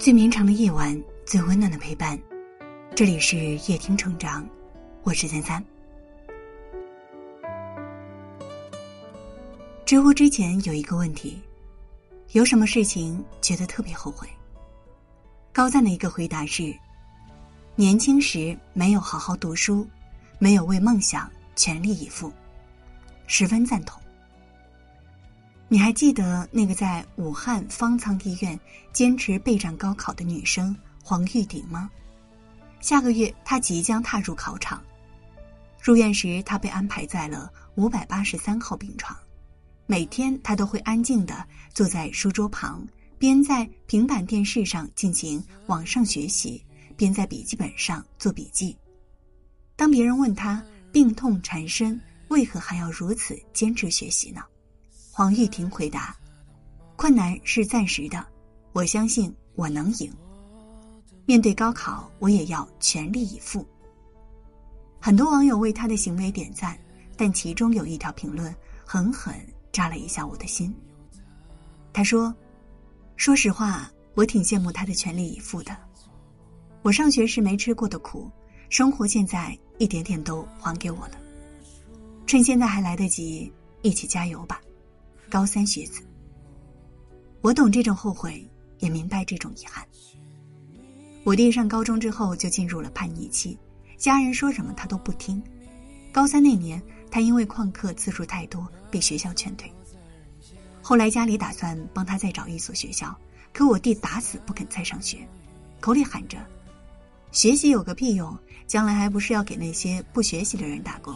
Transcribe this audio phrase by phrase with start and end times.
[0.00, 2.18] 最绵长的夜晚，最温暖的陪伴。
[2.96, 4.48] 这里是夜听成长，
[5.02, 5.62] 我是三三。
[9.84, 11.38] 知乎之前有一个问题：
[12.32, 14.26] 有什么事情觉得特别后悔？
[15.52, 16.74] 高赞的一个回答是：
[17.74, 19.86] 年轻时没有好好读书，
[20.38, 22.32] 没有为梦想全力以赴，
[23.26, 24.00] 十分赞同。
[25.72, 28.58] 你还记得那个在武汉方舱医院
[28.92, 31.88] 坚持备战高考的女生黄玉婷吗？
[32.80, 34.82] 下个月她即将踏入考场。
[35.80, 39.16] 入院时，她被安排在了五百八十三号病床。
[39.86, 42.84] 每天，她都会安静的坐在书桌旁，
[43.16, 46.60] 边在平板电视上进行网上学习，
[46.96, 48.76] 边在笔记本上做笔记。
[49.76, 54.42] 当别人问她病痛缠身，为何还要如此坚持学习呢？
[55.20, 56.16] 黄玉婷回答
[56.96, 58.26] ：“困难是暂时的，
[58.72, 60.10] 我相信我能赢。
[61.26, 63.62] 面对高考，我也要全力以赴。”
[64.98, 66.74] 很多网友为他的行为点赞，
[67.18, 68.50] 但其中有一条评论
[68.82, 69.34] 狠狠
[69.70, 70.74] 扎了一下我的心。
[71.92, 72.34] 他说
[73.16, 75.76] ：“说实话，我挺羡慕他的全力以赴的。
[76.80, 78.30] 我上学时没吃过的苦，
[78.70, 81.18] 生活现在一点点都还给我了。
[82.26, 83.52] 趁现在还来得及，
[83.82, 84.58] 一起加油吧！”
[85.30, 86.02] 高三学子，
[87.40, 88.44] 我懂这种后悔，
[88.80, 89.86] 也明白这种遗憾。
[91.22, 93.56] 我弟上高中之后就进入了叛逆期，
[93.96, 95.40] 家人说什么他都不听。
[96.10, 99.72] 高三那年，他因为旷课次数太多，被学校劝退。
[100.82, 103.16] 后来家里打算帮他再找一所学校，
[103.52, 105.18] 可我弟打死不肯再上学，
[105.78, 106.44] 口里喊着
[107.30, 108.36] ：“学习有个屁用，
[108.66, 111.14] 将来还不是要给那些不学习的人打工。”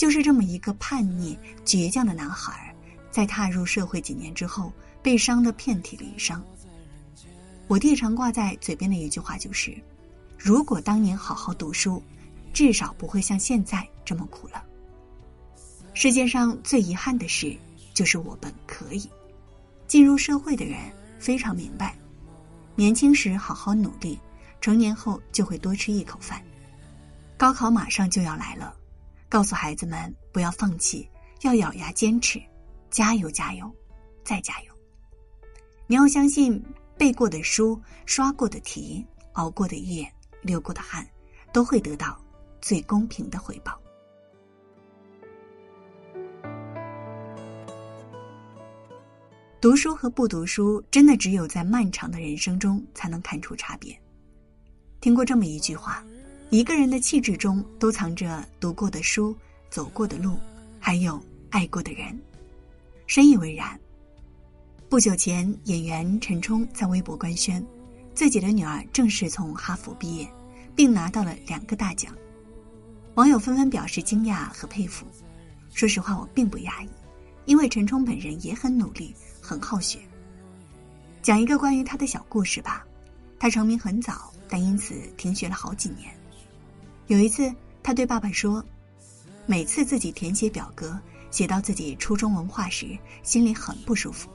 [0.00, 2.74] 就是这么一个叛逆、倔强的男孩，
[3.10, 6.42] 在踏入社会几年之后，被伤得遍体鳞伤。
[7.68, 9.76] 我弟常挂在嘴边的一句话就是
[10.38, 12.02] ：“如果当年好好读书，
[12.50, 14.64] 至少不会像现在这么苦了。”
[15.92, 17.54] 世界上最遗憾的事，
[17.92, 19.06] 就是我本可以
[19.86, 20.78] 进入社会的人
[21.18, 21.94] 非常明白，
[22.74, 24.18] 年轻时好好努力，
[24.62, 26.42] 成年后就会多吃一口饭。
[27.36, 28.74] 高考马上就要来了。
[29.30, 31.08] 告诉孩子们不要放弃，
[31.42, 32.42] 要咬牙坚持，
[32.90, 33.72] 加油加油，
[34.24, 34.74] 再加油！
[35.86, 36.60] 你要相信，
[36.98, 41.08] 背过的书、刷过的题、熬过的夜、流过的汗，
[41.52, 42.20] 都会得到
[42.60, 43.80] 最公平的回报。
[49.60, 53.96] 读书和不读书，真的只有在漫长的人生中才能看出差别。
[55.00, 56.04] 听过这么一句话。
[56.50, 59.36] 一个人的气质中都藏着读过的书、
[59.70, 60.36] 走过的路，
[60.80, 62.20] 还有爱过的人，
[63.06, 63.78] 深以为然。
[64.88, 67.64] 不久前，演员陈冲在微博官宣，
[68.16, 70.28] 自己的女儿正式从哈佛毕业，
[70.74, 72.12] 并拿到了两个大奖。
[73.14, 75.06] 网友纷纷表示惊讶和佩服。
[75.72, 76.88] 说实话，我并不讶异，
[77.44, 80.00] 因为陈冲本人也很努力，很好学。
[81.22, 82.84] 讲一个关于他的小故事吧。
[83.38, 86.12] 他成名很早，但因此停学了好几年。
[87.10, 88.64] 有一次，他对爸爸说
[89.44, 90.96] ：“每次自己填写表格，
[91.32, 94.30] 写到自己初中文化时，心里很不舒服。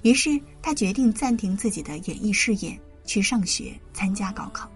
[0.00, 4.66] 于是他决定暂停自己的演艺事业，去上学参加高考。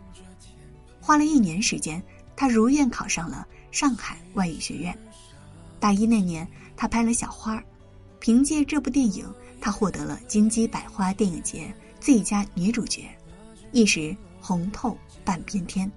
[1.00, 2.02] 花了一年时间，
[2.36, 4.94] 他如愿考上了上海外语学院。
[5.80, 6.46] 大一那年，
[6.76, 7.56] 他拍了《小花》，
[8.20, 9.26] 凭借这部电影，
[9.62, 13.08] 他获得了金鸡百花电影节最佳女主角，
[13.72, 15.90] 一时红透半边天。”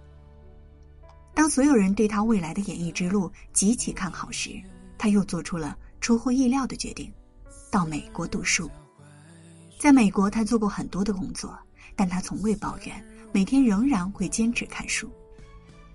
[1.38, 4.60] 当所有人对他未来的演艺之路极其看好时，
[4.98, 7.14] 他又做出了出乎意料的决定，
[7.70, 8.68] 到美国读书。
[9.78, 11.56] 在美国，他做过很多的工作，
[11.96, 15.12] 但他从未抱怨，每天仍然会坚持看书。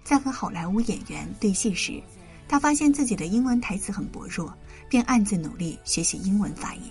[0.05, 2.01] 在和好莱坞演员对戏时，
[2.47, 4.57] 他发现自己的英文台词很薄弱，
[4.89, 6.83] 便暗自努力学习英文发音。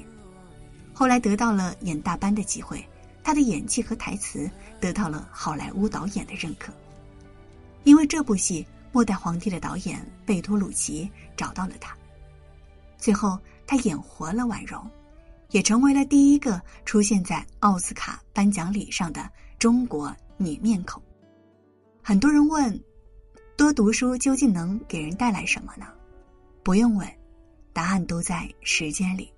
[0.92, 2.86] 后来得到了演大班的机会，
[3.24, 4.52] 他的演技和台词
[4.82, 6.74] 得到了好莱坞导演的认可。
[7.84, 11.98] 因为这部戏，《末代皇帝》的导演贝托鲁奇找到了他，
[12.98, 14.88] 最后他演活了婉容，
[15.50, 21.02] 也成为了第一个出现在奥斯卡颁奖礼上的中国女面孔。
[22.04, 22.80] 很多人问，
[23.58, 25.88] 多读书究竟能给人带来什么呢？
[26.64, 27.08] 不用问，
[27.74, 29.32] 答案都在时间里。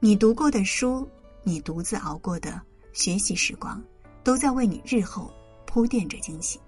[0.00, 1.08] 你读过的书，
[1.42, 2.60] 你独自熬过的
[2.92, 3.82] 学习时光，
[4.22, 5.32] 都在为你日后
[5.66, 6.60] 铺垫着惊喜。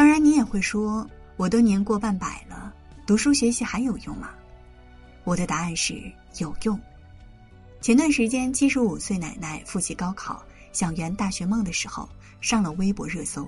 [0.00, 1.06] 当然，你也会说，
[1.36, 2.72] 我都年过半百了，
[3.06, 4.30] 读书学习还有用吗？
[5.24, 6.80] 我的答案是有用。
[7.82, 10.42] 前段时间，七十五岁奶奶复习高考，
[10.72, 12.08] 想圆大学梦的时候，
[12.40, 13.46] 上了微博热搜。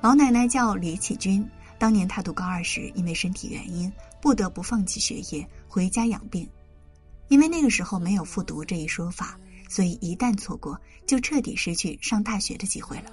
[0.00, 1.44] 老奶奶叫李启军，
[1.76, 6.48] 当年她读高二时，因为身体原因，不得不放弃学业，回家养病。
[7.26, 9.36] 因为那个时候没有复读这一说法，
[9.68, 13.10] 所以一旦错过，就彻底失去上大学的机会了。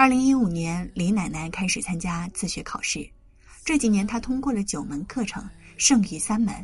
[0.00, 3.04] 二零一五年，李奶奶开始参加自学考试，
[3.64, 5.44] 这几年她通过了九门课程，
[5.76, 6.54] 剩余三门。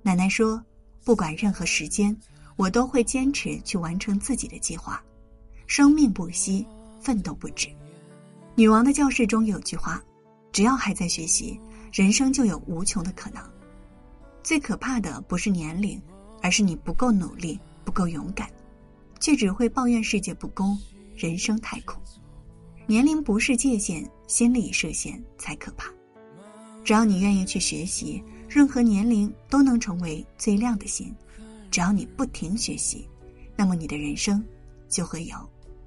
[0.00, 0.64] 奶奶说。
[1.04, 2.16] 不管任何时间，
[2.56, 5.04] 我都会坚持去完成自己的计划。
[5.66, 6.66] 生命不息，
[6.98, 7.68] 奋斗不止。
[8.54, 10.02] 女王的教室中有句话：
[10.50, 11.60] 只要还在学习，
[11.92, 13.42] 人生就有无穷的可能。
[14.42, 16.00] 最可怕的不是年龄，
[16.40, 18.48] 而是你不够努力、不够勇敢，
[19.20, 20.74] 却只会抱怨世界不公、
[21.14, 22.00] 人生太苦。
[22.86, 25.90] 年龄不是界限，心理设限才可怕。
[26.84, 28.22] 只要你愿意去学习。
[28.46, 31.12] 任何年龄都能成为最亮的星，
[31.72, 33.08] 只要你不停学习，
[33.56, 34.40] 那么你的人生
[34.88, 35.36] 就会有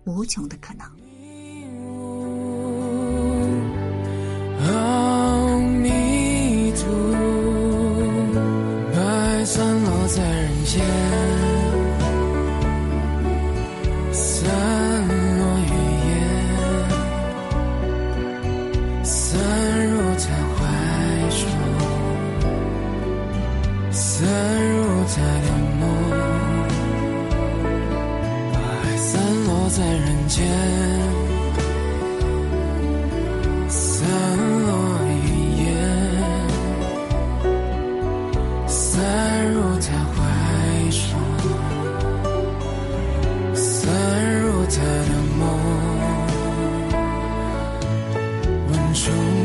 [0.04, 0.86] 无穷的可能。
[4.60, 6.92] 阿弥陀，
[8.92, 11.27] 白散落在人间。
[30.28, 30.46] 间
[33.70, 34.06] 散
[34.66, 34.68] 落
[35.24, 35.66] 一夜
[38.68, 40.18] 散入他怀
[40.90, 41.00] 中
[43.56, 43.66] 散
[44.42, 45.42] 入他的梦
[48.94, 49.37] 中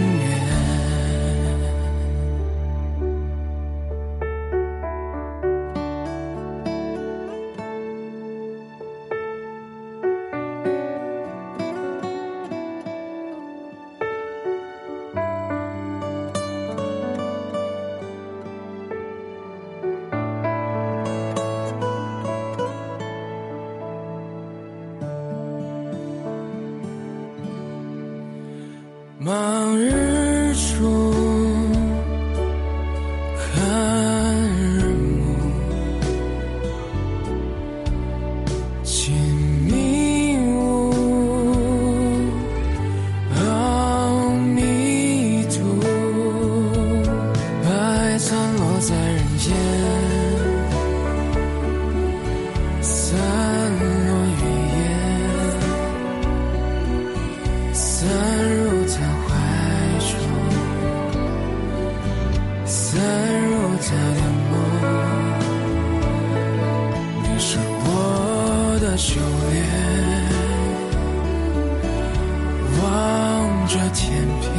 [73.72, 74.52] 着天边，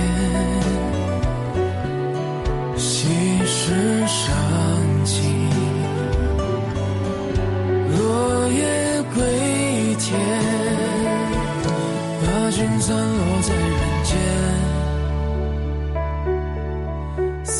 [2.75, 3.07] 细
[3.45, 4.25] 世上
[5.03, 5.21] 尽，
[7.91, 9.21] 落叶归
[9.99, 10.17] 田，
[12.23, 14.11] 把君散落在人间。
[17.43, 17.53] 散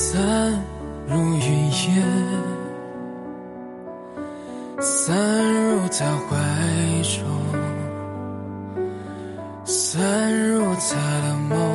[1.08, 2.02] 如云烟，
[4.82, 5.16] 散
[5.54, 6.32] 入他怀
[7.04, 7.16] 中，
[9.66, 10.02] 散
[10.48, 11.73] 入他的梦，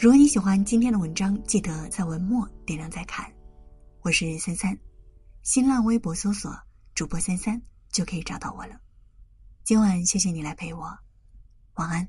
[0.00, 3.30] 如果你喜欢今天的文章，记得在文末点亮再看。
[4.00, 4.74] 我是三三，
[5.42, 6.50] 新浪微博搜索
[6.94, 7.60] 主播三三
[7.92, 8.80] 就可以找到我了。
[9.62, 10.88] 今晚谢谢你来陪我，
[11.74, 12.08] 晚安。